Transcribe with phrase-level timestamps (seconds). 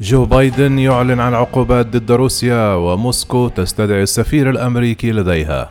[0.00, 5.70] جو بايدن يعلن عن عقوبات ضد روسيا وموسكو تستدعي السفير الأمريكي لديها.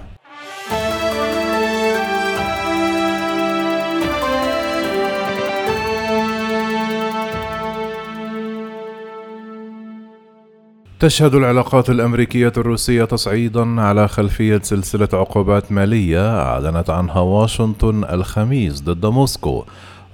[10.99, 19.05] تشهد العلاقات الأمريكية الروسية تصعيدا على خلفية سلسلة عقوبات مالية أعلنت عنها واشنطن الخميس ضد
[19.05, 19.65] موسكو.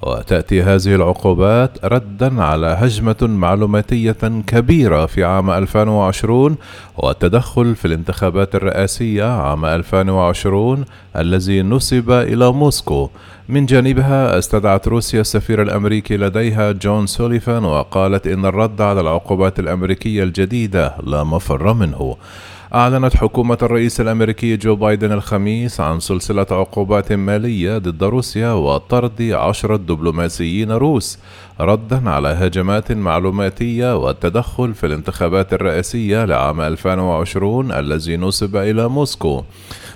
[0.01, 6.57] وتأتي هذه العقوبات ردا على هجمة معلوماتية كبيرة في عام 2020
[6.97, 10.85] والتدخل في الانتخابات الرئاسية عام 2020
[11.17, 13.09] الذي نسب إلى موسكو.
[13.49, 20.23] من جانبها استدعت روسيا السفير الأمريكي لديها جون سوليفان وقالت إن الرد على العقوبات الأمريكية
[20.23, 22.15] الجديدة لا مفر منه.
[22.73, 29.75] أعلنت حكومة الرئيس الأمريكي جو بايدن الخميس عن سلسلة عقوبات مالية ضد روسيا وطرد عشرة
[29.75, 31.19] دبلوماسيين روس
[31.59, 39.43] ردا على هجمات معلوماتية والتدخل في الانتخابات الرئاسية لعام 2020 الذي نسب إلى موسكو.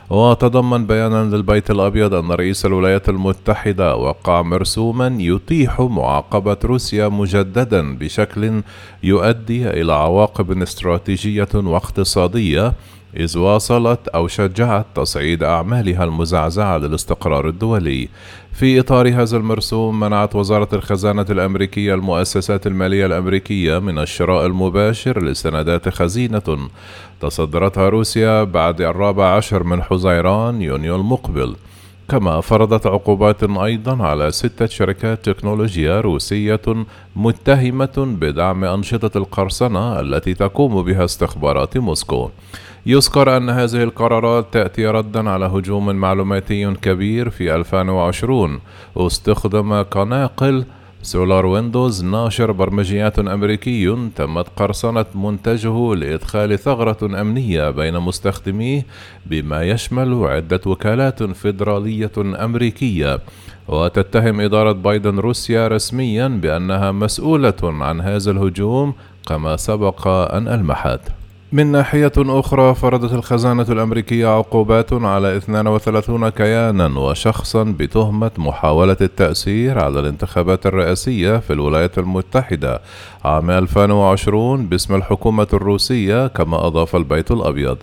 [0.10, 8.62] وتضمن بيانا للبيت الأبيض أن رئيس الولايات المتحدة وقع مرسوما يتيح معاقبة روسيا مجددا بشكل
[9.04, 12.74] يؤدي إلى عواقب استراتيجية واقتصادية
[13.18, 18.10] إذ واصلت أو شجعت تصعيد أعمالها المزعزعة للاستقرار الدولي.
[18.54, 25.90] في إطار هذا المرسوم منعت وزارة الخزانة الأمريكية المؤسسات المالية الأمريكية من الشراء المباشر لسندات
[25.90, 26.70] خزينة
[27.22, 31.56] تصدرتها روسيا بعد الرابع عشر من حزيران يونيو المقبل.
[32.10, 36.62] كما فرضت عقوبات أيضا على ستة شركات تكنولوجيا روسية
[37.16, 42.30] متهمة بدعم أنشطة القرصنة التي تقوم بها استخبارات موسكو.
[42.86, 48.60] يذكر أن هذه القرارات تأتي ردا على هجوم معلوماتي كبير في 2020
[48.98, 50.66] استخدم قناقل
[51.04, 58.86] سولار ويندوز ناشر برمجيات أمريكي تمت قرصنة منتجه لإدخال ثغرة أمنية بين مستخدميه
[59.26, 63.20] بما يشمل عدة وكالات فيدرالية أمريكية.
[63.68, 68.94] وتتهم إدارة بايدن روسيا رسميا بأنها مسؤولة عن هذا الهجوم
[69.28, 71.23] كما سبق أن ألمحت.
[71.54, 80.00] من ناحية أخرى فرضت الخزانة الأمريكية عقوبات على 32 كيانا وشخصا بتهمة محاولة التأثير على
[80.00, 82.82] الانتخابات الرئاسية في الولايات المتحدة
[83.26, 87.78] عام 2020 باسم الحكومة الروسية كما أضاف البيت الأبيض.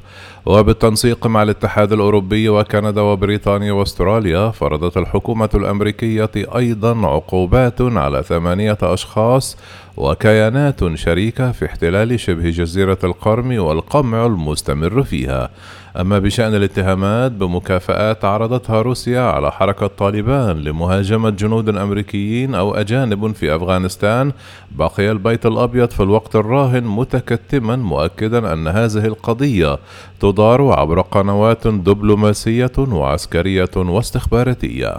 [0.47, 9.57] وبالتنسيق مع الاتحاد الأوروبي وكندا وبريطانيا وأستراليا فرضت الحكومة الأمريكية أيضا عقوبات على ثمانية أشخاص
[9.97, 15.51] وكيانات شريكة في احتلال شبه جزيرة القرم والقمع المستمر فيها.
[15.97, 23.57] أما بشأن الاتهامات بمكافآت عرضتها روسيا على حركة طالبان لمهاجمة جنود أمريكيين أو أجانب في
[23.57, 24.33] أفغانستان.
[24.71, 29.79] بقي البيت الأبيض في الوقت الراهن متكتما مؤكدا أن هذه القضية
[30.21, 34.97] تدار عبر قنوات دبلوماسية وعسكرية واستخباراتية.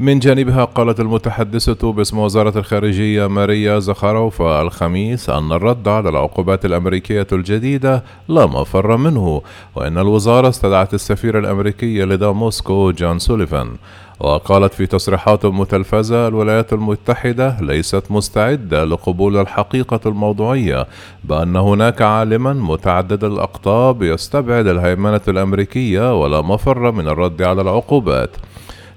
[0.00, 7.26] من جانبها قالت المتحدثة باسم وزارة الخارجية ماريا زخاروفا الخميس أن الرد على العقوبات الأمريكية
[7.32, 9.42] الجديدة لا مفر منه
[9.74, 13.68] وأن الوزارة استدعت السفير الأمريكي لدى موسكو جون سوليفان.
[14.20, 20.86] وقالت في تصريحات متلفزة الولايات المتحدة ليست مستعدة لقبول الحقيقة الموضوعية
[21.24, 28.30] بأن هناك عالما متعدد الأقطاب يستبعد الهيمنة الأمريكية ولا مفر من الرد على العقوبات.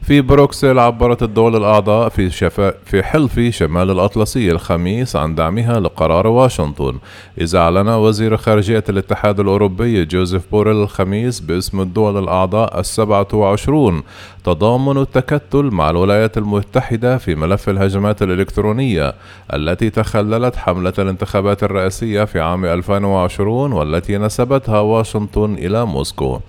[0.03, 6.27] في بروكسل عبرت الدول الأعضاء في, شفا في حلف شمال الأطلسي الخميس عن دعمها لقرار
[6.27, 6.97] واشنطن.
[7.41, 14.03] إذا أعلن وزير خارجية الاتحاد الأوروبي جوزيف بوريل الخميس باسم الدول الأعضاء السبعة وعشرون
[14.43, 19.13] تضامن التكتل مع الولايات المتحدة في ملف الهجمات الإلكترونية
[19.53, 26.39] التي تخللت حملة الانتخابات الرئاسية في عام 2020 والتي نسبتها واشنطن إلى موسكو.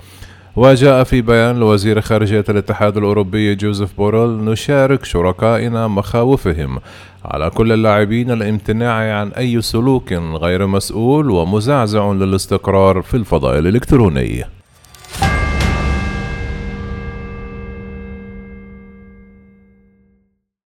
[0.56, 6.78] وجاء في بيان لوزير خارجية الاتحاد الأوروبي جوزيف بوريل نشارك شركائنا مخاوفهم
[7.24, 14.44] على كل اللاعبين الامتناع عن أي سلوك غير مسؤول ومزعزع للاستقرار في الفضاء الإلكتروني.